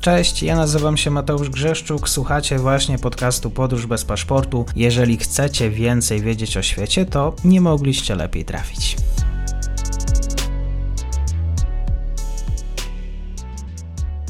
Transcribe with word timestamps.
Cześć, 0.00 0.42
ja 0.42 0.56
nazywam 0.56 0.96
się 0.96 1.10
Mateusz 1.10 1.50
Grzeszczuk, 1.50 2.08
słuchacie 2.08 2.58
właśnie 2.58 2.98
podcastu 2.98 3.50
Podróż 3.50 3.86
bez 3.86 4.04
paszportu. 4.04 4.64
Jeżeli 4.76 5.16
chcecie 5.16 5.70
więcej 5.70 6.20
wiedzieć 6.20 6.56
o 6.56 6.62
świecie, 6.62 7.06
to 7.06 7.36
nie 7.44 7.60
mogliście 7.60 8.14
lepiej 8.14 8.44
trafić. 8.44 8.96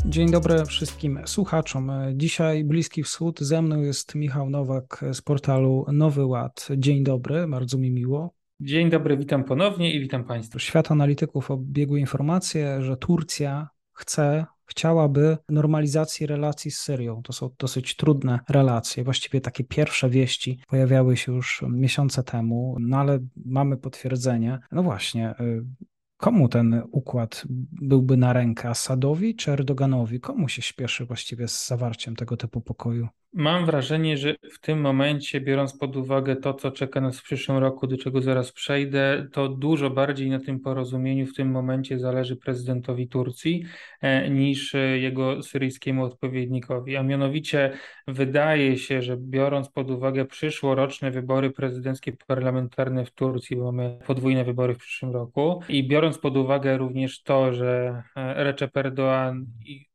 Dzień 0.04 0.30
dobry 0.30 0.64
wszystkim 0.64 1.20
słuchaczom. 1.26 1.92
Dzisiaj 2.14 2.64
Bliski 2.64 3.02
Wschód. 3.02 3.40
Ze 3.40 3.62
mną 3.62 3.80
jest 3.80 4.14
Michał 4.14 4.50
Nowak 4.50 5.04
z 5.12 5.22
portalu 5.22 5.86
Nowy 5.92 6.26
Ład. 6.26 6.68
Dzień 6.76 7.04
dobry, 7.04 7.48
bardzo 7.48 7.78
mi 7.78 7.90
miło. 7.90 8.34
Dzień 8.60 8.90
dobry, 8.90 9.16
witam 9.16 9.44
ponownie 9.44 9.94
i 9.94 10.00
witam 10.00 10.24
Państwa. 10.24 10.58
Świat 10.58 10.90
analityków 10.90 11.50
obiegły 11.50 12.00
informacje, 12.00 12.82
że 12.82 12.96
Turcja 12.96 13.68
chce, 13.92 14.46
chciałaby 14.68 15.38
normalizacji 15.48 16.26
relacji 16.26 16.70
z 16.70 16.78
Syrią. 16.78 17.22
To 17.22 17.32
są 17.32 17.50
dosyć 17.58 17.96
trudne 17.96 18.40
relacje. 18.48 19.04
Właściwie 19.04 19.40
takie 19.40 19.64
pierwsze 19.64 20.10
wieści 20.10 20.60
pojawiały 20.68 21.16
się 21.16 21.32
już 21.32 21.64
miesiące 21.68 22.22
temu, 22.22 22.76
no 22.80 22.96
ale 22.96 23.18
mamy 23.36 23.76
potwierdzenie. 23.76 24.58
No 24.72 24.82
właśnie, 24.82 25.34
y, 25.40 25.64
Komu 26.18 26.48
ten 26.48 26.82
układ 26.92 27.44
byłby 27.82 28.16
na 28.16 28.32
rękę? 28.32 28.68
Asadowi 28.68 29.34
czy 29.34 29.52
Erdoganowi? 29.52 30.20
Komu 30.20 30.48
się 30.48 30.62
śpieszy 30.62 31.04
właściwie 31.04 31.48
z 31.48 31.66
zawarciem 31.66 32.16
tego 32.16 32.36
typu 32.36 32.60
pokoju? 32.60 33.08
Mam 33.32 33.66
wrażenie, 33.66 34.16
że 34.16 34.34
w 34.52 34.60
tym 34.60 34.80
momencie, 34.80 35.40
biorąc 35.40 35.78
pod 35.78 35.96
uwagę 35.96 36.36
to, 36.36 36.54
co 36.54 36.70
czeka 36.70 37.00
nas 37.00 37.20
w 37.20 37.22
przyszłym 37.22 37.58
roku, 37.58 37.86
do 37.86 37.96
czego 37.96 38.22
zaraz 38.22 38.52
przejdę, 38.52 39.26
to 39.32 39.48
dużo 39.48 39.90
bardziej 39.90 40.30
na 40.30 40.40
tym 40.40 40.60
porozumieniu 40.60 41.26
w 41.26 41.34
tym 41.34 41.50
momencie 41.50 41.98
zależy 41.98 42.36
prezydentowi 42.36 43.08
Turcji 43.08 43.64
e, 44.00 44.30
niż 44.30 44.74
jego 44.94 45.42
syryjskiemu 45.42 46.04
odpowiednikowi. 46.04 46.96
A 46.96 47.02
mianowicie 47.02 47.72
wydaje 48.06 48.78
się, 48.78 49.02
że 49.02 49.16
biorąc 49.16 49.70
pod 49.70 49.90
uwagę 49.90 50.24
przyszłoroczne 50.24 51.10
wybory 51.10 51.50
prezydenckie 51.50 52.12
parlamentarne 52.26 53.04
w 53.04 53.10
Turcji, 53.10 53.56
bo 53.56 53.72
mamy 53.72 53.98
podwójne 54.06 54.44
wybory 54.44 54.74
w 54.74 54.78
przyszłym 54.78 55.12
roku, 55.12 55.62
i 55.68 55.88
biorąc 55.88 56.18
pod 56.18 56.36
uwagę 56.36 56.78
również 56.78 57.22
to, 57.22 57.52
że 57.52 58.02
e, 58.16 58.44
Recep 58.44 58.72
Erdoğan 58.72 59.44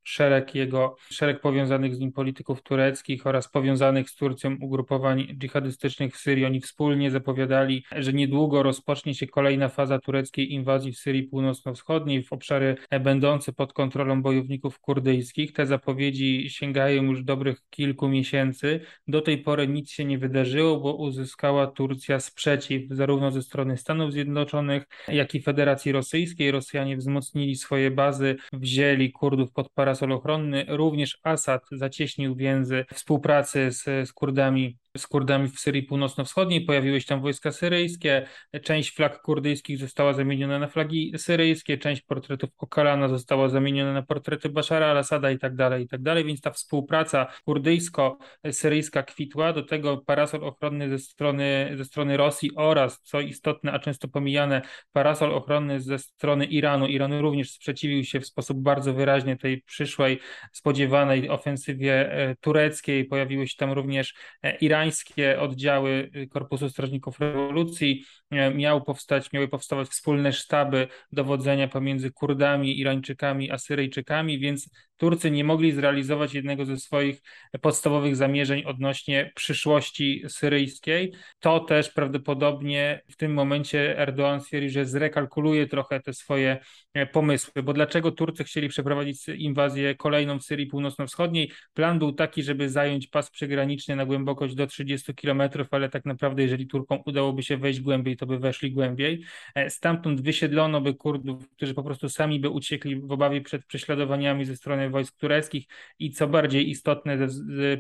szereg 0.04 0.56
jego, 0.56 0.96
szereg 1.10 1.42
powiązanych 1.42 1.96
z 1.96 2.00
nim 2.00 2.12
polityków 2.12 2.62
tureckich 2.62 3.28
oraz 3.28 3.48
powiązanych 3.48 4.10
z 4.10 4.16
Turcją 4.16 4.58
ugrupowań 4.62 5.28
dżihadystycznych 5.38 6.16
w 6.16 6.18
Syrii. 6.18 6.46
Oni 6.46 6.62
wspólnie 6.62 7.12
zapowiadali, 7.12 7.84
że 7.92 8.14
niedługo 8.14 8.64
rozpocznie 8.64 9.16
się 9.16 9.28
kolejna 9.28 9.70
faza 9.70 10.00
tureckiej 10.00 10.54
inwazji 10.54 10.92
w 10.92 10.98
Syrii 10.98 11.24
północno-wschodniej, 11.24 12.24
w 12.24 12.34
obszary 12.34 12.76
będące 13.02 13.54
pod 13.54 13.74
kontrolą 13.74 14.22
bojowników 14.22 14.80
kurdyjskich. 14.80 15.54
Te 15.54 15.66
zapowiedzi 15.66 16.50
sięgają 16.50 17.04
już 17.04 17.24
dobrych 17.24 17.62
kilku 17.70 18.10
miesięcy. 18.10 18.80
Do 19.08 19.22
tej 19.22 19.38
pory 19.38 19.68
nic 19.68 19.92
się 19.92 20.06
nie 20.06 20.18
wydarzyło, 20.18 20.80
bo 20.80 20.96
uzyskała 20.96 21.68
Turcja 21.68 22.20
sprzeciw 22.20 22.82
zarówno 22.90 23.32
ze 23.32 23.42
strony 23.42 23.78
Stanów 23.78 24.12
Zjednoczonych, 24.12 24.84
jak 25.08 25.36
i 25.36 25.42
Federacji 25.42 25.92
Rosyjskiej. 25.92 26.52
Rosjanie 26.52 26.98
wzmocnili 26.98 27.56
swoje 27.56 27.92
bazy, 27.92 28.36
wzięli 28.54 29.12
Kurdów 29.12 29.52
pod 29.52 29.70
parę 29.70 29.93
parasol 29.94 30.12
ochronny. 30.12 30.66
Również 30.68 31.20
Assad 31.24 31.64
zacieśnił 31.72 32.36
więzy 32.36 32.86
współpracy 32.94 33.72
z, 33.72 33.84
z 33.84 34.14
Kurdami 34.14 34.78
z 34.98 35.08
Kurdami 35.08 35.50
w 35.50 35.60
Syrii 35.60 35.84
Północno-Wschodniej, 35.84 36.62
pojawiły 36.62 37.02
się 37.02 37.08
tam 37.08 37.22
wojska 37.22 37.52
syryjskie, 37.52 38.28
część 38.64 38.96
flag 38.96 39.22
kurdyjskich 39.22 39.78
została 39.78 40.14
zamieniona 40.14 40.60
na 40.60 40.68
flagi 40.68 41.14
syryjskie, 41.18 41.78
część 41.78 42.02
portretów 42.02 42.50
Okalana 42.58 43.08
została 43.08 43.50
zamieniona 43.50 43.94
na 43.94 44.02
portrety 44.02 44.50
Bashara 44.50 44.88
al-Assada 44.92 45.32
i 45.32 45.40
tak 45.40 45.56
dalej, 45.56 45.84
i 45.84 45.88
tak 45.88 46.02
dalej, 46.02 46.26
więc 46.26 46.42
ta 46.42 46.52
współpraca 46.52 47.28
kurdyjsko-syryjska 47.48 49.04
kwitła, 49.04 49.54
do 49.54 49.64
tego 49.64 49.98
parasol 49.98 50.44
ochronny 50.44 50.90
ze 50.90 51.00
strony, 51.00 51.74
ze 51.78 51.86
strony 51.86 52.18
Rosji 52.18 52.52
oraz, 52.56 53.02
co 53.02 53.22
istotne, 53.22 53.72
a 53.72 53.80
często 53.80 54.08
pomijane, 54.08 54.62
parasol 54.92 55.34
ochronny 55.34 55.82
ze 55.82 56.00
strony 56.00 56.46
Iranu. 56.46 56.88
Iran 56.88 57.14
również 57.14 57.52
sprzeciwił 57.52 58.04
się 58.04 58.20
w 58.20 58.26
sposób 58.26 58.58
bardzo 58.62 58.94
wyraźny 58.94 59.38
tej 59.38 59.62
przyszłej, 59.62 60.20
spodziewanej 60.52 61.30
ofensywie 61.30 62.14
e, 62.14 62.36
tureckiej, 62.36 63.06
pojawiły 63.06 63.48
się 63.48 63.56
tam 63.58 63.72
również 63.72 64.14
e, 64.44 64.58
Iran 64.58 64.83
irańskie 64.84 65.40
oddziały 65.40 66.12
Korpusu 66.30 66.70
Strażników 66.70 67.20
Rewolucji, 67.20 68.06
e, 68.32 68.54
miały 68.54 68.82
powstać, 68.82 69.32
miały 69.32 69.48
powstawać 69.48 69.88
wspólne 69.88 70.34
sztaby 70.34 70.88
dowodzenia 71.12 71.68
pomiędzy 71.68 72.12
Kurdami, 72.12 72.80
Irańczykami 72.80 73.52
a 73.52 73.58
Syryjczykami, 73.58 74.40
więc 74.40 74.70
Turcy 74.98 75.32
nie 75.32 75.44
mogli 75.44 75.72
zrealizować 75.72 76.34
jednego 76.34 76.66
ze 76.66 76.78
swoich 76.78 77.22
podstawowych 77.62 78.16
zamierzeń 78.16 78.64
odnośnie 78.64 79.32
przyszłości 79.36 80.24
syryjskiej. 80.28 81.14
To 81.40 81.60
też 81.60 81.90
prawdopodobnie 81.90 83.02
w 83.12 83.16
tym 83.16 83.34
momencie 83.34 83.96
Erdoğan 84.00 84.40
stwierdził, 84.40 84.70
że 84.70 84.86
zrekalkuluje 84.86 85.68
trochę 85.68 86.00
te 86.00 86.14
swoje 86.14 86.58
e, 86.94 87.06
pomysły, 87.06 87.64
bo 87.64 87.74
dlaczego 87.74 88.12
Turcy 88.12 88.44
chcieli 88.44 88.70
przeprowadzić 88.70 89.28
inwazję 89.28 89.96
kolejną 89.96 90.40
w 90.40 90.44
Syrii 90.44 90.68
Północno-Wschodniej? 90.68 91.52
Plan 91.74 92.00
był 92.00 92.12
taki, 92.14 92.44
żeby 92.44 92.70
zająć 92.70 93.08
pas 93.08 93.32
przygraniczny 93.32 93.96
na 93.96 94.06
głębokość 94.06 94.56
do 94.56 94.68
30 94.74 95.16
kilometrów, 95.16 95.68
ale 95.72 95.90
tak 95.90 96.06
naprawdę 96.06 96.42
jeżeli 96.42 96.68
Turkom 96.68 97.00
udałoby 97.06 97.44
się 97.44 97.58
wejść 97.58 97.80
głębiej, 97.80 98.18
to 98.18 98.26
by 98.26 98.40
weszli 98.40 98.72
głębiej. 98.72 99.24
E, 99.56 99.70
stamtąd 99.70 100.22
wysiedlono 100.22 100.82
by 100.82 100.94
Kurdów, 100.94 101.50
którzy 101.50 101.74
po 101.74 101.84
prostu 101.84 102.10
sami 102.10 102.40
by 102.40 102.50
uciekli 102.50 103.02
w 103.02 103.12
obawie 103.12 103.42
przed 103.42 103.66
prześladowaniami 103.66 104.46
ze 104.46 104.56
strony 104.56 104.90
wojsk 104.90 105.18
tureckich 105.18 105.66
i 106.00 106.12
co 106.12 106.28
bardziej 106.28 106.70
istotne 106.70 107.18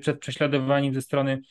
przed 0.01 0.19
prześladowaniem 0.19 0.93
ze 0.93 1.01
strony 1.01 1.41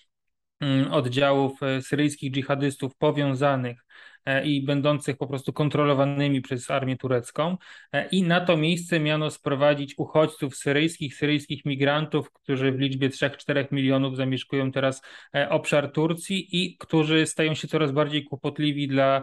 oddziałów 0.90 1.62
e, 1.62 1.82
syryjskich 1.82 2.32
dżihadystów 2.32 2.96
powiązanych 2.96 3.84
e, 4.24 4.46
i 4.46 4.64
będących 4.64 5.16
po 5.16 5.26
prostu 5.26 5.52
kontrolowanymi 5.52 6.40
przez 6.40 6.70
armię 6.70 6.96
turecką. 6.96 7.56
E, 7.92 8.08
I 8.08 8.22
na 8.22 8.40
to 8.40 8.56
miejsce 8.56 9.00
miano 9.00 9.30
sprowadzić 9.30 9.94
uchodźców 9.98 10.56
syryjskich, 10.56 11.14
syryjskich 11.14 11.64
migrantów, 11.64 12.32
którzy 12.32 12.72
w 12.72 12.78
liczbie 12.78 13.10
3-4 13.10 13.72
milionów 13.72 14.16
zamieszkują 14.16 14.72
teraz 14.72 15.02
obszar 15.48 15.92
Turcji 15.92 16.48
i 16.62 16.76
którzy 16.78 17.26
stają 17.26 17.54
się 17.54 17.68
coraz 17.68 17.92
bardziej 17.92 18.24
kłopotliwi 18.24 18.88
dla, 18.88 19.22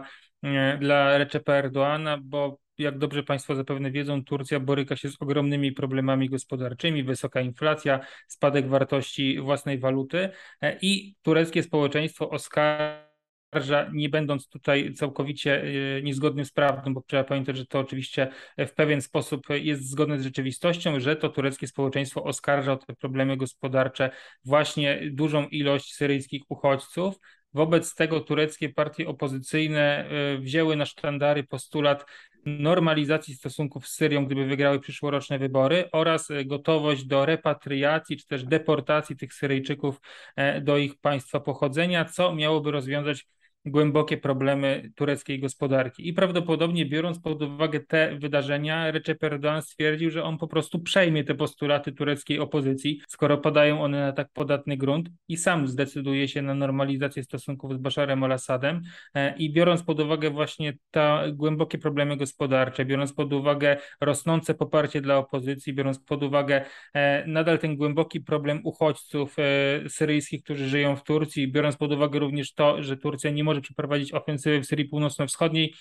dla 0.80 1.18
Recepa 1.18 1.52
Erdoana, 1.52 2.18
bo 2.22 2.58
jak 2.80 2.98
dobrze 2.98 3.22
Państwo 3.22 3.54
zapewne 3.54 3.90
wiedzą, 3.90 4.24
Turcja 4.24 4.60
boryka 4.60 4.96
się 4.96 5.10
z 5.10 5.16
ogromnymi 5.20 5.72
problemami 5.72 6.28
gospodarczymi, 6.30 7.04
wysoka 7.04 7.40
inflacja, 7.40 8.00
spadek 8.28 8.68
wartości 8.68 9.40
własnej 9.40 9.78
waluty 9.78 10.28
e, 10.62 10.78
i 10.82 11.14
tureckie 11.22 11.62
społeczeństwo 11.62 12.30
oskarża 12.30 13.90
nie 13.92 14.08
będąc 14.08 14.48
tutaj 14.48 14.94
całkowicie 14.94 15.62
e, 15.62 16.02
niezgodnym 16.02 16.44
z 16.44 16.52
prawdą, 16.52 16.94
bo 16.94 17.02
trzeba 17.06 17.24
pamiętać, 17.24 17.56
że 17.56 17.66
to 17.66 17.78
oczywiście 17.78 18.28
w 18.58 18.72
pewien 18.72 19.02
sposób 19.02 19.46
jest 19.50 19.90
zgodne 19.90 20.18
z 20.18 20.22
rzeczywistością, 20.22 21.00
że 21.00 21.16
to 21.16 21.28
tureckie 21.28 21.66
społeczeństwo 21.66 22.24
oskarża 22.24 22.72
o 22.72 22.76
te 22.76 22.94
problemy 22.94 23.36
gospodarcze 23.36 24.10
właśnie 24.44 25.00
dużą 25.12 25.48
ilość 25.48 25.94
syryjskich 25.94 26.42
uchodźców, 26.48 27.14
Wobec 27.54 27.94
tego 27.94 28.20
tureckie 28.20 28.68
partie 28.68 29.08
opozycyjne 29.08 30.08
e, 30.08 30.38
wzięły 30.38 30.76
na 30.76 30.86
sztandary 30.86 31.44
postulat 31.44 32.06
normalizacji 32.46 33.34
stosunków 33.34 33.88
z 33.88 33.94
Syrią, 33.94 34.26
gdyby 34.26 34.46
wygrały 34.46 34.80
przyszłoroczne 34.80 35.38
wybory, 35.38 35.88
oraz 35.92 36.30
e, 36.30 36.44
gotowość 36.44 37.04
do 37.04 37.26
repatriacji 37.26 38.16
czy 38.16 38.26
też 38.26 38.44
deportacji 38.44 39.16
tych 39.16 39.34
Syryjczyków 39.34 40.00
e, 40.36 40.60
do 40.60 40.78
ich 40.78 40.98
państwa 40.98 41.40
pochodzenia, 41.40 42.04
co 42.04 42.34
miałoby 42.34 42.70
rozwiązać 42.70 43.26
głębokie 43.64 44.16
problemy 44.16 44.90
tureckiej 44.94 45.40
gospodarki. 45.40 46.08
I 46.08 46.12
prawdopodobnie 46.12 46.86
biorąc 46.86 47.20
pod 47.20 47.42
uwagę 47.42 47.80
te 47.80 48.16
wydarzenia, 48.18 48.90
Recep 48.90 49.24
Erdogan 49.24 49.62
stwierdził, 49.62 50.10
że 50.10 50.24
on 50.24 50.38
po 50.38 50.48
prostu 50.48 50.78
przejmie 50.78 51.24
te 51.24 51.34
postulaty 51.34 51.92
tureckiej 51.92 52.38
opozycji, 52.38 53.00
skoro 53.08 53.38
padają 53.38 53.82
one 53.82 54.00
na 54.00 54.12
tak 54.12 54.28
podatny 54.32 54.76
grunt 54.76 55.08
i 55.28 55.36
sam 55.36 55.68
zdecyduje 55.68 56.28
się 56.28 56.42
na 56.42 56.54
normalizację 56.54 57.24
stosunków 57.24 57.74
z 57.74 57.76
Basharem 57.76 58.24
al-Assadem 58.24 58.80
e, 59.14 59.36
i 59.36 59.52
biorąc 59.52 59.82
pod 59.82 60.00
uwagę 60.00 60.30
właśnie 60.30 60.72
te 60.90 61.32
głębokie 61.32 61.78
problemy 61.78 62.16
gospodarcze, 62.16 62.84
biorąc 62.84 63.12
pod 63.12 63.32
uwagę 63.32 63.76
rosnące 64.00 64.54
poparcie 64.54 65.00
dla 65.00 65.18
opozycji, 65.18 65.74
biorąc 65.74 65.98
pod 65.98 66.22
uwagę 66.22 66.64
e, 66.94 67.26
nadal 67.26 67.58
ten 67.58 67.76
głęboki 67.76 68.20
problem 68.20 68.60
uchodźców 68.64 69.36
e, 69.38 69.42
syryjskich, 69.88 70.42
którzy 70.42 70.68
żyją 70.68 70.96
w 70.96 71.02
Turcji, 71.02 71.52
biorąc 71.52 71.76
pod 71.76 71.92
uwagę 71.92 72.18
również 72.18 72.54
to, 72.54 72.82
że 72.82 72.96
Turcja 72.96 73.30
nie 73.30 73.44
może 73.44 73.49
przeprowadzić 73.60 74.14
ofensywy 74.14 74.60
w 74.60 74.66
Syrii 74.66 74.88
Północno-Wschodniej, 74.88 75.74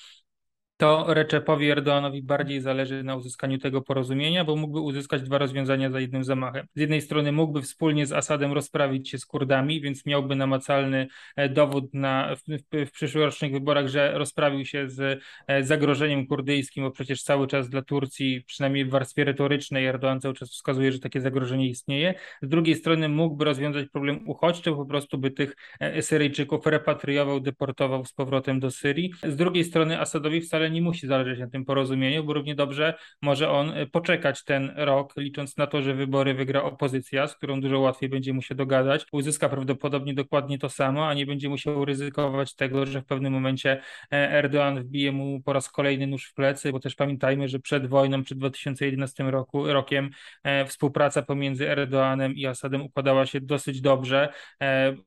to 0.80 1.14
Recepowi 1.14 1.72
Erdoğanowi 1.72 2.22
bardziej 2.24 2.62
zależy 2.62 3.04
na 3.04 3.16
uzyskaniu 3.16 3.58
tego 3.58 3.82
porozumienia, 3.82 4.46
bo 4.46 4.56
mógłby 4.56 4.80
uzyskać 4.80 5.22
dwa 5.22 5.38
rozwiązania 5.38 5.92
za 5.92 6.00
jednym 6.00 6.24
zamachem. 6.24 6.68
Z 6.76 6.80
jednej 6.80 7.02
strony 7.02 7.32
mógłby 7.32 7.62
wspólnie 7.62 8.06
z 8.06 8.12
Asadem 8.12 8.54
rozprawić 8.54 9.10
się 9.10 9.18
z 9.18 9.26
Kurdami, 9.26 9.82
więc 9.82 10.06
miałby 10.06 10.36
namacalny 10.36 11.08
e, 11.36 11.50
dowód 11.50 11.94
na, 11.94 12.36
w, 12.36 12.42
w, 12.88 12.92
przyszłorocznych 12.92 13.52
wyborach, 13.52 13.88
że 13.88 14.18
rozprawił 14.18 14.66
się 14.66 14.90
z 14.90 15.22
e, 15.48 15.64
zagrożeniem 15.64 16.28
kurdyjskim, 16.28 16.84
bo 16.84 16.92
przecież 16.92 17.24
cały 17.24 17.48
czas 17.48 17.70
dla 17.70 17.82
Turcji, 17.82 18.44
przynajmniej 18.48 18.86
w 18.86 18.90
warstwie 18.90 19.24
retorycznej, 19.24 19.94
Erdoğan 19.94 20.20
cały 20.20 20.34
czas 20.34 20.50
wskazuje, 20.50 20.92
że 20.92 21.00
takie 21.00 21.22
zagrożenie 21.22 21.70
istnieje. 21.70 22.14
Z 22.42 22.48
drugiej 22.48 22.76
strony 22.76 23.10
mógłby 23.10 23.46
rozwiązać 23.46 23.90
problem 23.90 24.30
uchodźczy, 24.30 24.72
po 24.72 24.86
prostu 24.86 25.18
by 25.18 25.32
tych 25.32 25.56
e, 25.80 26.02
Syryjczyków 26.02 26.66
repatriował, 26.66 27.40
deportował 27.40 28.06
z 28.06 28.14
powrotem 28.14 28.60
do 28.60 28.72
Syrii. 28.72 29.12
Z 29.24 29.36
drugiej 29.36 29.64
strony 29.64 30.00
Asadowi 30.00 30.42
wcale 30.42 30.69
nie 30.70 30.82
musi 30.82 31.08
zależeć 31.08 31.40
na 31.40 31.48
tym 31.50 31.66
porozumieniu, 31.66 32.24
bo 32.24 32.34
równie 32.34 32.56
dobrze 32.56 32.94
może 33.22 33.50
on 33.50 33.70
e, 33.70 33.86
poczekać 33.88 34.44
ten 34.44 34.72
rok, 34.76 35.14
licząc 35.18 35.58
na 35.58 35.68
to, 35.68 35.82
że 35.82 35.94
wybory 35.94 36.34
wygra 36.34 36.64
opozycja, 36.64 37.28
z 37.28 37.36
którą 37.36 37.62
dużo 37.62 37.80
łatwiej 37.80 38.10
będzie 38.10 38.34
mu 38.34 38.42
się 38.42 38.56
dogadać, 38.56 39.06
uzyska 39.12 39.50
prawdopodobnie 39.50 40.14
dokładnie 40.14 40.60
to 40.60 40.70
samo, 40.70 41.08
a 41.08 41.14
nie 41.14 41.26
będzie 41.26 41.50
musiał 41.50 41.86
ryzykować 41.86 42.56
tego, 42.56 42.86
że 42.86 43.02
w 43.02 43.06
pewnym 43.06 43.34
momencie 43.34 43.82
e, 44.12 44.44
Erdoğan 44.44 44.82
wbije 44.82 45.12
mu 45.12 45.42
po 45.42 45.54
raz 45.54 45.70
kolejny 45.70 46.08
nóż 46.08 46.26
w 46.26 46.34
plecy, 46.34 46.72
bo 46.72 46.80
też 46.80 46.96
pamiętajmy, 46.96 47.48
że 47.48 47.60
przed 47.60 47.88
wojną, 47.88 48.24
przed 48.24 48.38
2011 48.38 49.24
roku, 49.24 49.68
rokiem 49.68 50.10
e, 50.44 50.66
współpraca 50.66 51.22
pomiędzy 51.22 51.66
Erdoğanem 51.66 52.34
i 52.36 52.46
Asadem 52.46 52.82
układała 52.82 53.26
się 53.26 53.42
dosyć 53.42 53.82
dobrze. 53.82 54.30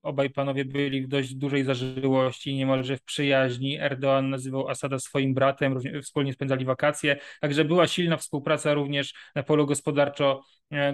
Obaj 0.02 0.30
panowie 0.30 0.64
byli 0.64 1.02
w 1.02 1.08
dość 1.08 1.34
dużej 1.34 1.64
zażyłości, 1.64 2.54
niemalże 2.54 2.96
w 2.96 3.02
przyjaźni. 3.02 3.80
Erdoğan 3.80 4.22
nazywał 4.28 4.68
Asada 4.68 4.98
swoim 4.98 5.34
bratem, 5.34 5.51
bratem, 5.52 6.02
wspólnie 6.02 6.32
spędzali 6.32 6.64
wakacje, 6.64 7.16
także 7.40 7.64
była 7.64 7.86
silna 7.86 8.16
współpraca 8.16 8.74
również 8.74 9.14
na 9.34 9.42
polu 9.42 9.66
gospodarczo 9.66 10.42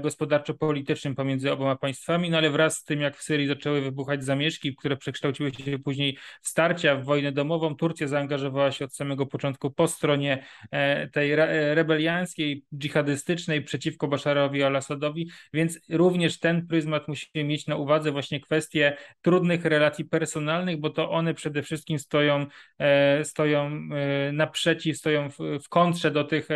gospodarczo-politycznym 0.02 1.14
pomiędzy 1.14 1.52
oboma 1.52 1.76
państwami, 1.76 2.30
no 2.30 2.38
ale 2.38 2.50
wraz 2.50 2.76
z 2.76 2.84
tym, 2.84 3.00
jak 3.00 3.16
w 3.16 3.22
Syrii 3.22 3.46
zaczęły 3.46 3.80
wybuchać 3.80 4.24
zamieszki, 4.24 4.76
które 4.76 4.96
przekształciły 4.96 5.52
się 5.54 5.78
później 5.78 6.18
w 6.42 6.48
starcia, 6.48 6.96
w 6.96 7.04
wojnę 7.04 7.32
domową, 7.32 7.76
Turcja 7.76 8.08
zaangażowała 8.08 8.72
się 8.72 8.84
od 8.84 8.96
samego 8.96 9.26
początku 9.26 9.70
po 9.70 9.88
stronie 9.88 10.44
e, 10.70 11.08
tej 11.08 11.32
e, 11.32 11.74
rebelianckiej, 11.74 12.64
dżihadystycznej 12.74 13.62
przeciwko 13.62 14.08
Basharowi 14.08 14.62
al-Assadowi, 14.62 15.30
więc 15.52 15.80
również 15.90 16.38
ten 16.38 16.66
pryzmat 16.66 17.08
musimy 17.08 17.44
mieć 17.44 17.66
na 17.66 17.76
uwadze 17.76 18.12
właśnie 18.12 18.40
kwestie 18.40 18.96
trudnych 19.22 19.64
relacji 19.64 20.04
personalnych, 20.04 20.80
bo 20.80 20.90
to 20.90 21.10
one 21.10 21.34
przede 21.34 21.62
wszystkim 21.62 21.98
stoją, 21.98 22.46
stoją 23.22 23.70
naprzeciw, 24.32 24.96
stoją 24.96 25.28
w 25.64 25.68
kontrze 25.68 26.10
do 26.10 26.24
tych 26.24 26.48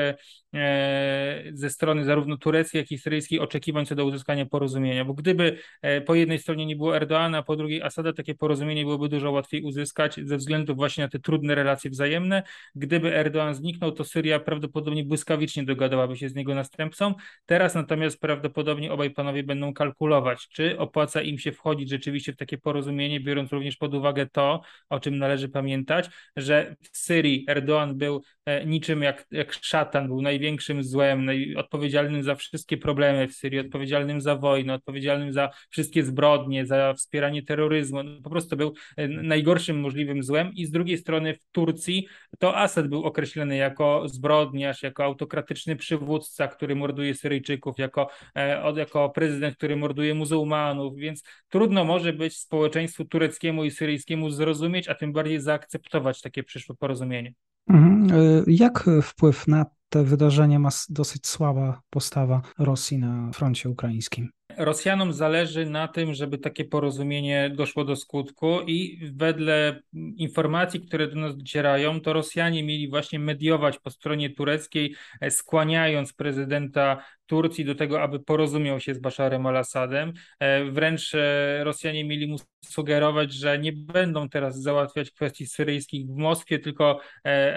ze 1.52 1.70
strony 1.70 2.04
zarówno 2.04 2.36
tureckiej, 2.36 2.78
jak 2.78 2.92
i 2.92 2.98
syryjskiej 2.98 3.11
syryjskich 3.12 3.42
oczekiwań 3.42 3.86
co 3.86 3.94
do 3.94 4.04
uzyskania 4.04 4.46
porozumienia, 4.46 5.04
bo 5.04 5.14
gdyby 5.14 5.58
e, 5.82 6.00
po 6.00 6.14
jednej 6.14 6.38
stronie 6.38 6.66
nie 6.66 6.76
było 6.76 6.96
Erdoana, 6.96 7.38
a 7.38 7.42
po 7.42 7.56
drugiej 7.56 7.82
Asada, 7.82 8.12
takie 8.12 8.34
porozumienie 8.34 8.84
byłoby 8.84 9.08
dużo 9.08 9.30
łatwiej 9.30 9.62
uzyskać 9.62 10.20
ze 10.22 10.36
względu 10.36 10.74
właśnie 10.74 11.04
na 11.04 11.10
te 11.10 11.18
trudne 11.18 11.54
relacje 11.54 11.90
wzajemne. 11.90 12.42
Gdyby 12.74 13.10
Erdoğan 13.10 13.54
zniknął, 13.54 13.92
to 13.92 14.04
Syria 14.04 14.40
prawdopodobnie 14.40 15.04
błyskawicznie 15.04 15.64
dogadałaby 15.64 16.16
się 16.16 16.28
z 16.28 16.34
niego 16.34 16.54
następcą. 16.54 17.14
Teraz 17.46 17.74
natomiast 17.74 18.20
prawdopodobnie 18.20 18.92
obaj 18.92 19.10
panowie 19.10 19.42
będą 19.42 19.74
kalkulować, 19.74 20.48
czy 20.48 20.78
opłaca 20.78 21.22
im 21.22 21.38
się 21.38 21.52
wchodzić 21.52 21.90
rzeczywiście 21.90 22.32
w 22.32 22.36
takie 22.36 22.58
porozumienie, 22.58 23.20
biorąc 23.20 23.52
również 23.52 23.76
pod 23.76 23.94
uwagę 23.94 24.26
to, 24.26 24.62
o 24.88 25.00
czym 25.00 25.18
należy 25.18 25.48
pamiętać, 25.48 26.10
że 26.36 26.76
w 26.92 26.98
Syrii 26.98 27.46
Erdoğan 27.48 27.94
był 27.94 28.22
e, 28.46 28.66
niczym 28.66 29.02
jak, 29.02 29.26
jak 29.30 29.52
szatan, 29.52 30.06
był 30.06 30.22
największym 30.22 30.82
złem, 30.82 31.28
odpowiedzialnym 31.56 32.22
za 32.22 32.34
wszystkie 32.34 32.76
problemy 32.76 33.01
problemy 33.02 33.28
w 33.28 33.34
Syrii, 33.34 33.60
odpowiedzialnym 33.60 34.20
za 34.20 34.36
wojnę, 34.36 34.74
odpowiedzialnym 34.74 35.32
za 35.32 35.50
wszystkie 35.70 36.04
zbrodnie, 36.04 36.66
za 36.66 36.94
wspieranie 36.94 37.42
terroryzmu. 37.42 38.02
No, 38.02 38.22
po 38.22 38.30
prostu 38.30 38.56
był 38.56 38.72
e, 38.96 39.08
najgorszym 39.08 39.80
możliwym 39.80 40.22
złem 40.22 40.52
i 40.54 40.66
z 40.66 40.70
drugiej 40.70 40.98
strony 40.98 41.34
w 41.34 41.46
Turcji 41.52 42.06
to 42.38 42.56
Assad 42.56 42.88
był 42.88 43.04
określony 43.04 43.56
jako 43.56 44.08
zbrodniarz, 44.08 44.82
jako 44.82 45.04
autokratyczny 45.04 45.76
przywódca, 45.76 46.48
który 46.48 46.76
morduje 46.76 47.14
Syryjczyków, 47.14 47.78
jako, 47.78 48.08
e, 48.34 48.72
jako 48.78 49.10
prezydent, 49.10 49.56
który 49.56 49.76
morduje 49.76 50.14
muzułmanów, 50.14 50.96
więc 50.96 51.22
trudno 51.48 51.84
może 51.84 52.12
być 52.12 52.36
społeczeństwu 52.36 53.04
tureckiemu 53.04 53.64
i 53.64 53.70
syryjskiemu 53.70 54.30
zrozumieć, 54.30 54.88
a 54.88 54.94
tym 54.94 55.12
bardziej 55.12 55.40
zaakceptować 55.40 56.20
takie 56.20 56.42
przyszłe 56.42 56.74
porozumienie. 56.76 57.32
Mhm. 57.68 58.20
E, 58.20 58.44
jak 58.46 58.84
wpływ 59.02 59.48
na 59.48 59.66
te 59.92 60.04
wydarzenie 60.04 60.58
ma 60.58 60.68
dosyć 60.88 61.26
słaba 61.26 61.82
postawa 61.90 62.42
Rosji 62.58 62.98
na 62.98 63.30
froncie 63.32 63.68
ukraińskim? 63.68 64.30
Rosjanom 64.56 65.12
zależy 65.12 65.66
na 65.66 65.88
tym, 65.88 66.14
żeby 66.14 66.38
takie 66.38 66.64
porozumienie 66.64 67.50
doszło 67.56 67.84
do 67.84 67.96
skutku 67.96 68.60
i 68.66 69.10
wedle 69.14 69.82
informacji, 70.16 70.80
które 70.80 71.08
do 71.08 71.20
nas 71.20 71.36
docierają, 71.36 72.00
to 72.00 72.12
Rosjanie 72.12 72.64
mieli 72.64 72.90
właśnie 72.90 73.18
mediować 73.18 73.78
po 73.78 73.90
stronie 73.90 74.30
tureckiej, 74.30 74.94
e, 75.20 75.30
skłaniając 75.30 76.12
prezydenta 76.12 77.04
Turcji 77.32 77.64
do 77.64 77.74
tego, 77.74 78.02
aby 78.02 78.20
porozumiał 78.20 78.80
się 78.80 78.94
z 78.94 78.98
Basharem 78.98 79.46
al-Assadem. 79.46 80.12
E, 80.40 80.64
wręcz 80.64 81.14
e, 81.14 81.64
Rosjanie 81.64 82.04
mieli 82.04 82.26
mu 82.26 82.36
sugerować, 82.64 83.32
że 83.32 83.58
nie 83.58 83.72
będą 83.72 84.28
teraz 84.28 84.62
załatwiać 84.62 85.10
kwestii 85.10 85.46
syryjskich 85.46 86.06
w 86.06 86.16
Moskwie, 86.16 86.58
tylko 86.58 87.00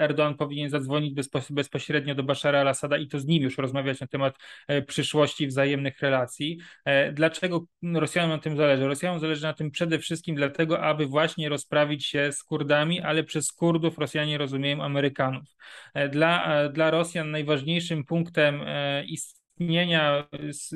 Erdoğan 0.00 0.34
powinien 0.34 0.70
zadzwonić 0.70 1.14
bezpośrednio 1.50 2.14
do 2.14 2.22
Bashara 2.22 2.60
al-Assada 2.60 2.98
i 2.98 3.08
to 3.08 3.20
z 3.20 3.26
nim 3.26 3.42
już 3.42 3.58
rozmawiać 3.58 4.00
na 4.00 4.06
temat 4.06 4.36
przyszłości 4.86 5.46
wzajemnych 5.46 6.00
relacji. 6.00 6.58
E, 6.84 7.12
dlaczego 7.12 7.66
Rosjanom 7.82 8.30
na 8.30 8.38
tym 8.38 8.56
zależy? 8.56 8.86
Rosjanom 8.86 9.20
zależy 9.20 9.42
na 9.42 9.52
tym 9.52 9.70
przede 9.70 9.98
wszystkim 9.98 10.36
dlatego, 10.36 10.80
aby 10.80 11.06
właśnie 11.06 11.48
rozprawić 11.48 12.06
się 12.06 12.32
z 12.32 12.42
Kurdami, 12.42 13.00
ale 13.00 13.24
przez 13.24 13.52
Kurdów 13.52 13.98
Rosjanie 13.98 14.38
rozumieją 14.38 14.82
Amerykanów. 14.82 15.56
E, 15.94 16.08
dla, 16.08 16.62
e, 16.62 16.68
dla 16.68 16.90
Rosjan 16.90 17.30
najważniejszym 17.30 18.04
punktem 18.04 18.60
istnienia 19.06 19.45
istnienia 19.60 20.28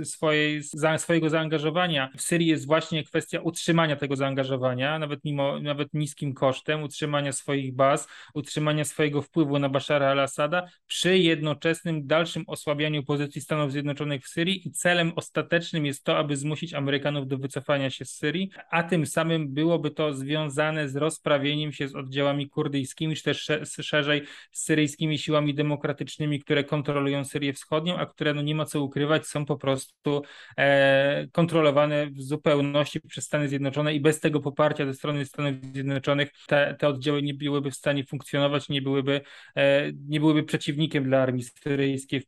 swojej, 0.04 0.62
swojego 0.98 1.30
zaangażowania. 1.30 2.10
W 2.16 2.22
Syrii 2.22 2.48
jest 2.48 2.66
właśnie 2.66 3.04
kwestia 3.04 3.40
utrzymania 3.40 3.96
tego 3.96 4.16
zaangażowania, 4.16 4.98
nawet 4.98 5.24
mimo 5.24 5.60
nawet 5.60 5.94
niskim 5.94 6.34
kosztem, 6.34 6.82
utrzymania 6.82 7.32
swoich 7.32 7.74
baz, 7.74 8.08
utrzymania 8.34 8.84
swojego 8.84 9.22
wpływu 9.22 9.58
na 9.58 9.68
Bashara 9.68 10.10
al-Assada 10.10 10.68
przy 10.86 11.18
jednoczesnym 11.18 12.06
dalszym 12.06 12.44
osłabianiu 12.46 13.02
pozycji 13.02 13.40
Stanów 13.40 13.72
Zjednoczonych 13.72 14.24
w 14.24 14.28
Syrii 14.28 14.68
i 14.68 14.70
celem 14.70 15.12
ostatecznym 15.16 15.86
jest 15.86 16.04
to, 16.04 16.18
aby 16.18 16.36
zmusić 16.36 16.74
Amerykanów 16.74 17.28
do 17.28 17.38
wycofania 17.38 17.90
się 17.90 18.04
z 18.04 18.10
Syrii, 18.10 18.50
a 18.70 18.82
tym 18.82 19.06
samym 19.06 19.54
byłoby 19.54 19.90
to 19.90 20.14
związane 20.14 20.88
z 20.88 20.96
rozprawieniem 20.96 21.72
się 21.72 21.88
z 21.88 21.94
oddziałami 21.94 22.48
kurdyjskimi, 22.48 23.16
czy 23.16 23.22
też 23.22 23.50
szerzej 23.80 24.22
z 24.52 24.64
syryjskimi 24.64 25.18
siłami 25.18 25.54
demokratycznymi, 25.54 26.40
które 26.40 26.64
kontrolują 26.64 27.24
Syrię 27.24 27.52
Wschodnią, 27.52 27.96
a 27.96 28.06
które 28.06 28.34
no 28.34 28.42
nie 28.42 28.54
ma 28.54 28.69
co 28.70 28.82
ukrywać, 28.82 29.26
są 29.26 29.46
po 29.46 29.56
prostu 29.56 30.22
e, 30.58 31.26
kontrolowane 31.32 32.06
w 32.06 32.22
zupełności 32.22 33.00
przez 33.00 33.24
Stany 33.24 33.48
Zjednoczone 33.48 33.94
i 33.94 34.00
bez 34.00 34.20
tego 34.20 34.40
poparcia 34.40 34.86
ze 34.86 34.94
strony 34.94 35.24
Stanów 35.24 35.54
Zjednoczonych 35.72 36.30
te, 36.46 36.76
te 36.78 36.88
oddziały 36.88 37.22
nie 37.22 37.34
byłyby 37.34 37.70
w 37.70 37.74
stanie 37.74 38.04
funkcjonować, 38.04 38.68
nie 38.68 38.82
byłyby, 38.82 39.20
e, 39.56 39.92
nie 40.08 40.20
byłyby 40.20 40.42
przeciwnikiem 40.42 41.04
dla 41.04 41.22
armii 41.22 41.42
syryjskiej 41.42 42.22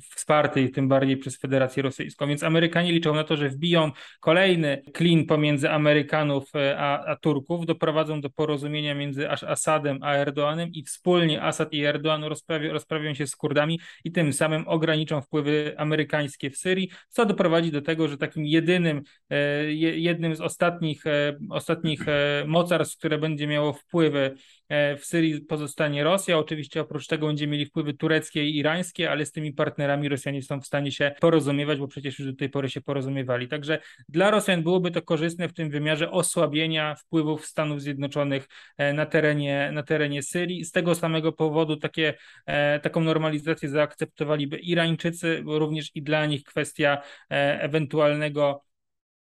wspartej 0.00 0.70
tym 0.70 0.88
bardziej 0.88 1.16
przez 1.16 1.38
Federację 1.38 1.82
Rosyjską. 1.82 2.26
Więc 2.26 2.42
Amerykanie 2.42 2.92
liczą 2.92 3.14
na 3.14 3.24
to, 3.24 3.36
że 3.36 3.48
wbiją 3.48 3.90
kolejny 4.20 4.82
klin 4.94 5.26
pomiędzy 5.26 5.70
Amerykanów 5.70 6.56
e, 6.56 6.78
a, 6.78 7.04
a 7.04 7.16
Turków, 7.16 7.66
doprowadzą 7.66 8.20
do 8.20 8.30
porozumienia 8.30 8.94
między 8.94 9.30
Asadem 9.30 9.98
a 10.02 10.14
Erdoanem 10.14 10.72
i 10.72 10.82
wspólnie 10.82 11.42
Asad 11.42 11.72
i 11.72 11.84
Erdoan 11.84 12.24
rozprawią, 12.24 12.72
rozprawią 12.72 13.14
się 13.14 13.26
z 13.26 13.36
Kurdami 13.36 13.80
i 14.04 14.12
tym 14.12 14.32
samym 14.32 14.68
ograniczą 14.68 15.20
wpływy 15.20 15.74
amerykańskie 15.76 16.50
w 16.50 16.56
Syrii, 16.56 16.90
co 17.08 17.26
doprowadzi 17.26 17.70
do 17.70 17.82
tego, 17.82 18.08
że 18.08 18.18
takim 18.18 18.44
jedynym, 18.44 19.02
e, 19.30 19.72
jednym 19.74 20.36
z 20.36 20.40
ostatnich, 20.40 21.06
e, 21.06 21.38
ostatnich 21.50 22.08
e, 22.08 22.44
mocarstw, 22.46 22.98
które 22.98 23.18
będzie 23.18 23.46
miało 23.46 23.72
wpływy 23.72 24.34
w 24.70 25.00
Syrii 25.02 25.40
pozostanie 25.40 26.04
Rosja. 26.04 26.38
Oczywiście 26.38 26.80
oprócz 26.80 27.06
tego 27.06 27.26
będzie 27.26 27.46
mieli 27.46 27.66
wpływy 27.66 27.94
tureckie 27.94 28.44
i 28.44 28.56
irańskie, 28.56 29.10
ale 29.10 29.26
z 29.26 29.32
tymi 29.32 29.52
partnerami 29.52 30.08
Rosjanie 30.08 30.42
są 30.42 30.60
w 30.60 30.66
stanie 30.66 30.92
się 30.92 31.14
porozumiewać, 31.20 31.78
bo 31.78 31.88
przecież 31.88 32.18
już 32.18 32.28
do 32.28 32.36
tej 32.36 32.48
pory 32.48 32.70
się 32.70 32.80
porozumiewali. 32.80 33.48
Także 33.48 33.78
dla 34.08 34.30
Rosjan 34.30 34.62
byłoby 34.62 34.90
to 34.90 35.02
korzystne 35.02 35.48
w 35.48 35.52
tym 35.52 35.70
wymiarze 35.70 36.10
osłabienia 36.10 36.94
wpływów 36.94 37.46
Stanów 37.46 37.82
Zjednoczonych 37.82 38.48
na 38.94 39.06
terenie, 39.06 39.70
na 39.72 39.82
terenie 39.82 40.22
Syrii. 40.22 40.64
Z 40.64 40.72
tego 40.72 40.94
samego 40.94 41.32
powodu 41.32 41.76
takie, 41.76 42.14
taką 42.82 43.00
normalizację 43.00 43.68
zaakceptowaliby 43.68 44.58
Irańczycy, 44.58 45.42
również 45.46 45.90
i 45.96 46.02
dla 46.02 46.26
nich 46.26 46.44
kwestia 46.44 47.02
e, 47.30 47.60
ewentualnego 47.60 48.62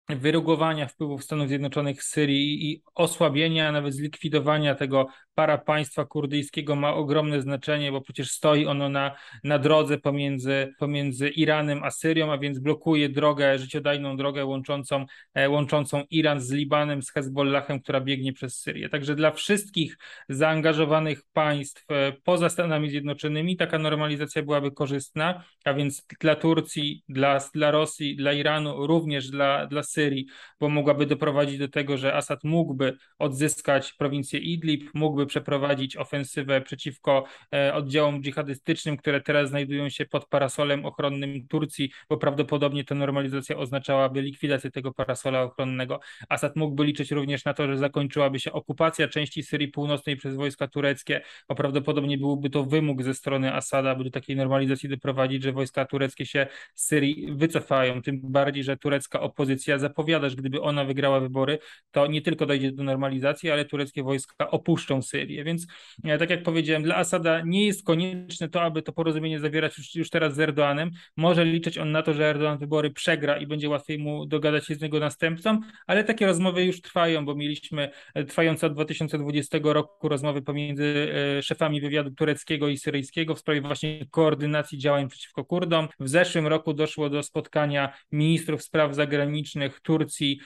wyrugowania 0.10 0.88
wpływów 0.88 1.24
Stanów 1.24 1.48
Zjednoczonych 1.48 2.04
z 2.04 2.10
Syrii 2.10 2.72
i 2.72 2.82
osłabienia, 2.96 3.72
nawet 3.72 3.94
zlikwidowania 3.94 4.76
tego 4.76 5.08
para 5.36 5.58
państwa 5.58 6.06
kurdyjskiego 6.06 6.76
ma 6.76 6.94
ogromne 6.94 7.42
znaczenie, 7.42 7.92
bo 7.92 8.02
przecież 8.02 8.32
stoi 8.32 8.66
ono 8.66 8.90
na, 8.90 9.16
na 9.44 9.60
drodze 9.60 9.98
pomiędzy, 9.98 10.74
pomiędzy 10.80 11.30
Iranem 11.30 11.84
a 11.84 11.92
Syrią, 11.92 12.32
a 12.32 12.38
więc 12.38 12.60
blokuje 12.60 13.10
drogę, 13.10 13.60
życiodajną 13.60 14.18
drogę 14.18 14.46
łączącą, 14.46 15.06
e, 15.34 15.50
łączącą 15.50 16.04
Iran 16.10 16.42
z 16.42 16.52
Libanem, 16.52 17.02
z 17.02 17.12
Hezbollahem, 17.12 17.80
która 17.80 18.02
biegnie 18.02 18.34
przez 18.34 18.60
Syrię. 18.60 18.90
Także 18.90 19.16
dla 19.16 19.32
wszystkich 19.32 19.98
zaangażowanych 20.30 21.22
państw 21.34 21.86
e, 21.92 22.14
poza 22.24 22.50
Stanami 22.50 22.90
Zjednoczonymi 22.90 23.58
taka 23.58 23.80
normalizacja 23.80 24.44
byłaby 24.44 24.72
korzystna, 24.72 25.44
a 25.66 25.74
więc 25.74 26.06
dla 26.20 26.36
Turcji, 26.36 27.04
dla, 27.10 27.40
dla 27.54 27.72
Rosji, 27.72 28.16
dla 28.16 28.34
Iranu, 28.34 28.88
również 28.88 29.30
dla, 29.30 29.68
dla 29.68 29.84
Syrii, 29.94 30.26
bo 30.60 30.70
mogłaby 30.70 31.06
doprowadzić 31.06 31.58
do 31.58 31.68
tego, 31.68 31.98
że 31.98 32.14
Assad 32.14 32.44
mógłby 32.44 32.98
odzyskać 33.20 33.94
prowincję 33.94 34.40
Idlib, 34.40 34.90
mógłby 34.94 35.26
przeprowadzić 35.26 35.98
ofensywę 35.98 36.62
przeciwko 36.62 37.24
e, 37.54 37.74
oddziałom 37.74 38.22
dżihadystycznym, 38.22 38.98
które 38.98 39.22
teraz 39.22 39.50
znajdują 39.50 39.90
się 39.90 40.06
pod 40.06 40.26
parasolem 40.26 40.86
ochronnym 40.86 41.48
Turcji, 41.48 41.92
bo 42.10 42.18
prawdopodobnie 42.18 42.84
ta 42.84 42.96
normalizacja 42.96 43.58
oznaczałaby 43.58 44.22
likwidację 44.22 44.72
tego 44.72 44.94
parasola 44.94 45.42
ochronnego. 45.42 46.00
Assad 46.30 46.56
mógłby 46.56 46.86
liczyć 46.86 47.12
również 47.12 47.46
na 47.46 47.54
to, 47.54 47.68
że 47.68 47.78
zakończyłaby 47.78 48.40
się 48.40 48.52
okupacja 48.52 49.08
części 49.08 49.44
Syrii 49.44 49.68
Północnej 49.68 50.16
przez 50.16 50.36
wojska 50.36 50.68
tureckie, 50.68 51.22
bo 51.50 51.56
prawdopodobnie 51.56 52.18
byłby 52.18 52.50
to 52.50 52.64
wymóg 52.64 53.04
ze 53.04 53.14
strony 53.14 53.54
Asada, 53.54 53.92
aby 53.92 54.04
do 54.04 54.12
takiej 54.12 54.36
normalizacji 54.36 54.90
doprowadzić, 54.90 55.44
że 55.44 55.52
wojska 55.52 55.86
tureckie 55.86 56.26
się 56.26 56.48
z 56.76 56.86
Syrii 56.86 57.28
wycofają. 57.32 58.02
Tym 58.02 58.20
bardziej, 58.24 58.64
że 58.64 58.78
turecka 58.78 59.22
opozycja 59.22 59.78
zapowiada, 59.84 60.30
że 60.30 60.36
gdyby 60.36 60.62
ona 60.62 60.86
wygrała 60.86 61.20
wybory, 61.20 61.60
to 61.92 62.08
nie 62.08 62.22
tylko 62.22 62.46
dojdzie 62.46 62.72
do 62.72 62.84
normalizacji, 62.84 63.52
ale 63.52 63.66
tureckie 63.66 64.04
wojska 64.04 64.52
opuszczą 64.52 65.02
Syrię. 65.02 65.44
Więc 65.44 65.68
e, 66.04 66.18
tak 66.18 66.30
jak 66.30 66.44
powiedziałem, 66.44 66.84
dla 66.84 66.96
Asada 66.96 67.42
nie 67.46 67.66
jest 67.66 67.86
konieczne 67.86 68.50
to, 68.50 68.62
aby 68.62 68.82
to 68.82 68.94
porozumienie 68.94 69.40
zawierać 69.40 69.78
już, 69.78 69.96
już 69.96 70.10
teraz 70.10 70.36
z 70.36 70.40
Erdoanem. 70.40 70.92
Może 71.18 71.46
liczyć 71.46 71.78
on 71.78 71.92
na 71.92 72.02
to, 72.02 72.14
że 72.14 72.30
Erdoan 72.30 72.58
wybory 72.58 72.92
przegra 72.92 73.38
i 73.38 73.48
będzie 73.48 73.70
łatwiej 73.70 74.00
mu 74.00 74.26
dogadać 74.26 74.68
się 74.68 74.76
z 74.76 74.82
niego 74.82 75.00
następcą, 75.00 75.60
ale 75.88 76.04
takie 76.04 76.26
rozmowy 76.26 76.66
już 76.66 76.82
trwają, 76.82 77.26
bo 77.26 77.36
mieliśmy 77.36 77.90
e, 78.14 78.24
trwające 78.24 78.68
od 78.68 78.74
2020 78.74 79.58
roku 79.64 80.10
rozmowy 80.10 80.42
pomiędzy 80.42 81.14
e, 81.38 81.44
szefami 81.44 81.82
wywiadu 81.82 82.12
tureckiego 82.12 82.68
i 82.68 82.78
syryjskiego 82.78 83.36
w 83.36 83.40
sprawie 83.40 83.62
właśnie 83.62 84.06
koordynacji 84.12 84.78
działań 84.78 85.10
przeciwko 85.10 85.46
Kurdom. 85.46 85.88
W 86.00 86.10
zeszłym 86.10 86.48
roku 86.48 86.74
doszło 86.74 87.10
do 87.10 87.24
spotkania 87.24 87.94
ministrów 88.12 88.64
spraw 88.64 88.96
zagranicznych 88.96 89.73
Turcji 89.82 90.40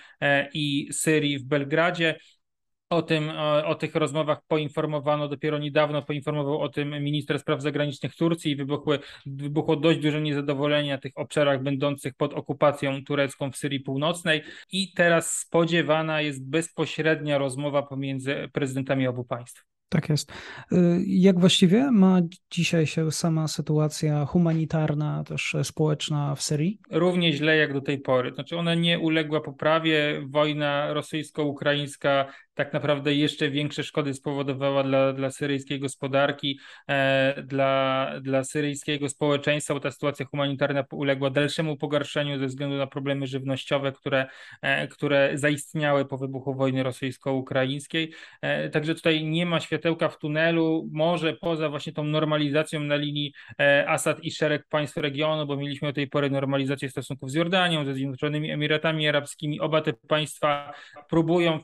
i 0.53 0.89
Syrii 0.91 1.39
w 1.39 1.43
Belgradzie. 1.43 2.19
O 2.89 3.01
tym, 3.01 3.29
o, 3.29 3.65
o, 3.65 3.75
tych 3.75 3.95
rozmowach 3.95 4.39
poinformowano 4.47 5.27
dopiero 5.27 5.57
niedawno, 5.57 6.01
poinformował 6.01 6.61
o 6.61 6.69
tym 6.69 7.03
minister 7.03 7.39
spraw 7.39 7.61
zagranicznych 7.61 8.15
Turcji 8.15 8.51
i 8.51 8.55
wybuchły, 8.55 8.99
wybuchło 9.25 9.75
dość 9.75 9.99
duże 9.99 10.21
niezadowolenie 10.21 10.91
na 10.91 10.97
tych 10.97 11.11
obszarach 11.15 11.63
będących 11.63 12.13
pod 12.13 12.33
okupacją 12.33 13.03
turecką 13.03 13.51
w 13.51 13.57
Syrii 13.57 13.79
Północnej 13.79 14.43
i 14.71 14.93
teraz 14.93 15.37
spodziewana 15.37 16.21
jest 16.21 16.49
bezpośrednia 16.49 17.37
rozmowa 17.37 17.83
pomiędzy 17.83 18.49
prezydentami 18.53 19.07
obu 19.07 19.23
państw. 19.23 19.76
Tak 19.89 20.09
jest. 20.09 20.31
Y, 20.71 20.75
jak 21.07 21.39
właściwie 21.39 21.91
ma 21.91 22.21
dzisiaj 22.51 22.87
się 22.87 23.11
sama 23.11 23.47
sytuacja 23.47 24.25
humanitarna, 24.25 25.23
też 25.23 25.55
społeczna 25.63 26.35
w 26.35 26.41
Syrii? 26.41 26.79
Równie 26.91 27.33
źle 27.33 27.57
jak 27.57 27.73
do 27.73 27.81
tej 27.81 27.99
pory. 27.99 28.33
Znaczy 28.33 28.57
ona 28.57 28.75
nie 28.75 28.99
uległa 28.99 29.41
poprawie. 29.41 30.21
Wojna 30.29 30.93
rosyjsko-ukraińska 30.93 32.25
tak 32.57 32.73
naprawdę 32.73 33.13
jeszcze 33.13 33.49
większe 33.49 33.83
szkody 33.83 34.13
spowodowała 34.13 34.83
dla, 34.83 35.13
dla 35.13 35.31
syryjskiej 35.31 35.79
gospodarki, 35.79 36.59
e, 36.89 37.43
dla, 37.43 38.11
dla 38.21 38.43
syryjskiego 38.43 39.09
społeczeństwa, 39.09 39.73
bo 39.73 39.79
ta 39.79 39.91
sytuacja 39.91 40.25
humanitarna 40.25 40.83
uległa 40.91 41.29
dalszemu 41.29 41.77
pogarszeniu 41.77 42.39
ze 42.39 42.45
względu 42.45 42.77
na 42.77 42.87
problemy 42.87 43.27
żywnościowe, 43.27 43.91
które, 43.91 44.27
e, 44.61 44.87
które 44.87 45.31
zaistniały 45.33 46.05
po 46.05 46.17
wybuchu 46.17 46.55
wojny 46.55 46.83
rosyjsko-ukraińskiej. 46.83 48.13
E, 48.41 48.69
także 48.69 48.95
tutaj 48.95 49.23
nie 49.23 49.45
ma 49.45 49.59
światełka 49.59 50.09
w 50.09 50.17
tunelu, 50.19 50.89
może 50.91 51.33
poza 51.33 51.69
właśnie 51.69 51.93
tą 51.93 52.03
normalizacją 52.03 52.79
na 52.79 52.95
linii 52.95 53.33
Asad 53.87 54.23
i 54.23 54.31
szereg 54.31 54.67
państw 54.69 54.97
regionu, 54.97 55.45
bo 55.45 55.57
mieliśmy 55.57 55.87
do 55.87 55.93
tej 55.93 56.07
pory 56.07 56.29
normalizację 56.29 56.89
stosunków 56.89 57.31
z 57.31 57.33
Jordanią, 57.33 57.85
ze 57.85 57.93
Zjednoczonymi 57.93 58.51
Emiratami 58.51 59.07
Arabskimi. 59.07 59.59
Oba 59.59 59.81
te 59.81 59.93
państwa 59.93 60.73
próbują, 61.09 61.59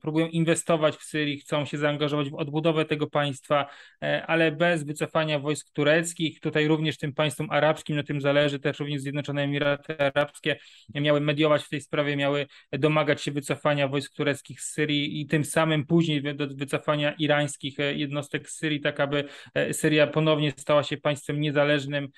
próbują 0.00 0.29
inwestować 0.30 0.96
w 0.96 1.02
Syrii, 1.02 1.38
chcą 1.38 1.64
się 1.64 1.78
zaangażować 1.78 2.30
w 2.30 2.34
odbudowę 2.34 2.84
tego 2.84 3.06
państwa, 3.06 3.66
e, 4.02 4.26
ale 4.26 4.52
bez 4.52 4.84
wycofania 4.84 5.38
wojsk 5.38 5.70
tureckich. 5.72 6.40
Tutaj 6.40 6.68
również 6.68 6.98
tym 6.98 7.12
państwom 7.12 7.50
arabskim 7.50 7.96
na 7.96 8.02
tym 8.02 8.20
zależy, 8.20 8.58
też 8.58 8.78
również 8.78 9.00
Zjednoczone 9.00 9.42
Emiraty 9.42 9.98
Arabskie 9.98 10.56
miały 10.94 11.20
mediować 11.20 11.62
w 11.62 11.68
tej 11.68 11.80
sprawie, 11.80 12.16
miały 12.16 12.46
domagać 12.72 13.22
się 13.22 13.32
wycofania 13.32 13.88
wojsk 13.88 14.14
tureckich 14.14 14.60
z 14.60 14.72
Syrii 14.72 15.20
i 15.20 15.26
tym 15.26 15.44
samym 15.44 15.86
później 15.86 16.22
do 16.22 16.46
wycofania 16.46 17.12
irańskich 17.12 17.80
e, 17.80 17.94
jednostek 17.94 18.50
z 18.50 18.56
Syrii, 18.56 18.80
tak 18.80 19.00
aby 19.00 19.24
e, 19.54 19.74
Syria 19.74 20.06
ponownie 20.06 20.52
stała 20.56 20.82
się 20.82 20.96
państwem 20.96 21.40
niezależnym, 21.40 22.08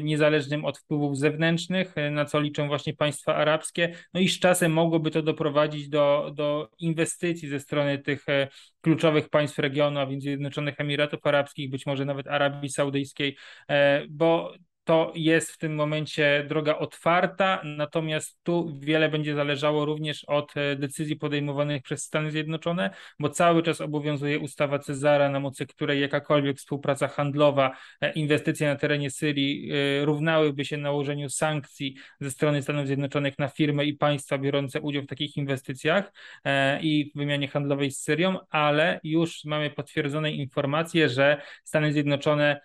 niezależnym 0.00 0.64
od 0.64 0.78
wpływów 0.78 1.18
zewnętrznych, 1.18 1.94
na 2.10 2.24
co 2.24 2.40
liczą 2.40 2.68
właśnie 2.68 2.94
państwa 2.94 3.34
arabskie. 3.34 3.94
No 4.14 4.20
i 4.20 4.28
z 4.28 4.38
czasem 4.38 4.72
mogłoby 4.72 5.10
to 5.10 5.22
doprowadzić 5.22 5.88
do, 5.88 6.32
do 6.34 6.68
inwestycji 6.78 7.25
inwestycji 7.26 7.48
ze 7.48 7.60
strony 7.60 7.98
tych 7.98 8.28
e, 8.28 8.48
kluczowych 8.80 9.28
państw 9.28 9.58
regionu, 9.58 10.00
a 10.00 10.06
więc 10.06 10.22
Zjednoczonych 10.22 10.80
Emiratów 10.80 11.20
Arabskich, 11.26 11.70
być 11.70 11.86
może 11.86 12.04
nawet 12.04 12.26
Arabii 12.26 12.70
Saudyjskiej, 12.70 13.36
e, 13.70 14.02
bo 14.08 14.54
to 14.86 15.12
jest 15.14 15.50
w 15.50 15.58
tym 15.58 15.74
momencie 15.74 16.44
droga 16.48 16.78
otwarta, 16.78 17.60
natomiast 17.64 18.38
tu 18.42 18.78
wiele 18.80 19.08
będzie 19.08 19.34
zależało 19.34 19.84
również 19.84 20.24
od 20.24 20.56
e, 20.56 20.76
decyzji 20.76 21.16
podejmowanych 21.16 21.82
przez 21.82 22.02
Stany 22.02 22.30
Zjednoczone, 22.30 22.90
bo 23.18 23.28
cały 23.28 23.62
czas 23.62 23.80
obowiązuje 23.80 24.38
ustawa 24.38 24.78
Cezara, 24.78 25.28
na 25.28 25.40
mocy 25.40 25.66
której 25.66 26.00
jakakolwiek 26.00 26.56
współpraca 26.56 27.08
handlowa, 27.08 27.76
e, 28.00 28.12
inwestycje 28.12 28.68
na 28.68 28.76
terenie 28.76 29.10
Syrii 29.10 29.70
e, 29.72 30.04
równałyby 30.04 30.64
się 30.64 30.76
nałożeniu 30.76 31.30
sankcji 31.30 31.96
ze 32.20 32.30
strony 32.30 32.62
Stanów 32.62 32.86
Zjednoczonych 32.86 33.38
na 33.38 33.48
firmy 33.48 33.84
i 33.84 33.94
państwa 33.94 34.38
biorące 34.38 34.80
udział 34.80 35.02
w 35.02 35.06
takich 35.06 35.36
inwestycjach 35.36 36.12
i 36.80 37.12
wymianie 37.14 37.48
handlowej 37.48 37.90
z 37.90 38.00
Syrią, 38.00 38.38
ale 38.50 39.00
już 39.04 39.44
mamy 39.44 39.70
potwierdzone 39.70 40.32
informacje, 40.32 41.08
że 41.08 41.42
Stany 41.64 41.92
Zjednoczone 41.92 42.60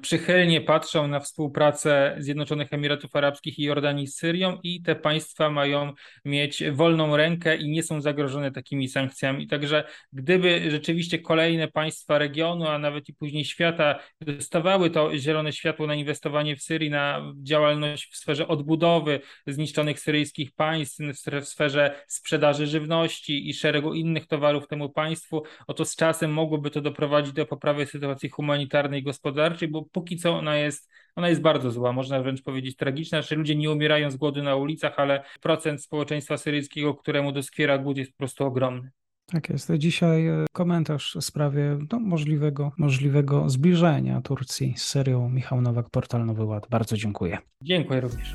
przychylnie 0.00 0.60
patrzą 0.60 1.08
na 1.08 1.20
współpracę 1.20 2.16
Zjednoczonych 2.18 2.72
Emiratów 2.72 3.16
Arabskich 3.16 3.58
i 3.58 3.62
Jordanii 3.62 4.06
z 4.06 4.16
Syrią 4.16 4.58
i 4.62 4.82
te 4.82 4.94
państwa 4.94 5.50
mają 5.50 5.92
mieć 6.24 6.62
wolną 6.72 7.16
rękę 7.16 7.56
i 7.56 7.68
nie 7.68 7.82
są 7.82 8.00
zagrożone 8.00 8.52
takimi 8.52 8.88
sankcjami. 8.88 9.46
Także 9.46 9.84
gdyby 10.12 10.70
rzeczywiście 10.70 11.18
kolejne 11.18 11.68
państwa 11.68 12.18
regionu, 12.18 12.66
a 12.68 12.78
nawet 12.78 13.08
i 13.08 13.14
później 13.14 13.44
świata 13.44 13.98
dostawały 14.20 14.90
to 14.90 15.18
zielone 15.18 15.52
światło 15.52 15.86
na 15.86 15.94
inwestowanie 15.94 16.56
w 16.56 16.62
Syrii, 16.62 16.90
na 16.90 17.32
działalność 17.42 18.12
w 18.12 18.16
sferze 18.16 18.48
odbudowy 18.48 19.20
zniszczonych 19.46 20.00
syryjskich 20.00 20.52
państw, 20.52 20.98
w 21.42 21.48
sferze 21.48 21.94
sprzedaży 22.06 22.66
żywności 22.66 23.48
i 23.48 23.54
szeregu 23.54 23.94
innych 23.94 24.26
towarów 24.26 24.68
temu 24.68 24.88
państwu, 24.88 25.42
oto 25.66 25.84
z 25.84 25.96
czasem 25.96 26.32
mogłoby 26.32 26.70
to 26.70 26.80
doprowadzić 26.80 27.32
do 27.32 27.46
poprawy 27.46 27.86
sytuacji 27.86 28.28
humanitarnej 28.28 29.00
i 29.00 29.02
gospodarczej, 29.02 29.65
bo 29.68 29.82
póki 29.82 30.16
co 30.16 30.38
ona 30.38 30.56
jest, 30.56 30.90
ona 31.16 31.28
jest 31.28 31.40
bardzo 31.40 31.70
zła, 31.70 31.92
można 31.92 32.22
wręcz 32.22 32.42
powiedzieć 32.42 32.76
tragiczna, 32.76 33.22
że 33.22 33.34
ludzie 33.34 33.56
nie 33.56 33.70
umierają 33.70 34.10
z 34.10 34.16
głodu 34.16 34.42
na 34.42 34.56
ulicach, 34.56 34.94
ale 34.96 35.24
procent 35.40 35.82
społeczeństwa 35.82 36.36
syryjskiego, 36.36 36.94
któremu 36.94 37.32
doskwiera 37.32 37.78
głód 37.78 37.96
jest 37.96 38.10
po 38.10 38.18
prostu 38.18 38.44
ogromny. 38.44 38.90
Tak 39.26 39.48
jest. 39.48 39.72
Dzisiaj 39.78 40.26
e, 40.26 40.44
komentarz 40.52 41.16
w 41.20 41.24
sprawie 41.24 41.78
no, 41.92 42.00
możliwego, 42.00 42.72
możliwego 42.78 43.48
zbliżenia 43.48 44.20
Turcji 44.20 44.74
z 44.76 44.82
Syrią. 44.82 45.28
Michał 45.28 45.60
Nowak, 45.60 45.90
Portal 45.90 46.26
Nowy 46.26 46.44
Ład. 46.44 46.66
Bardzo 46.70 46.96
dziękuję. 46.96 47.38
Dziękuję 47.62 48.00
również. 48.00 48.34